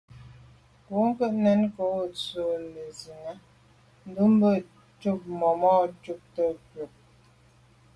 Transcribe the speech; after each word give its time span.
Bwɔ́ŋkə́’ 0.87 1.29
nɛ̀n 1.43 1.61
cɔ́sì 1.75 2.41
ndʉ 2.65 2.83
sɛ́ɛ̀nî 2.99 3.41
ndɛ́mbə̄ 4.09 4.53
júp 5.01 5.21
màmá 5.39 5.71
cúptə́ 6.03 6.49
úp. 6.83 6.93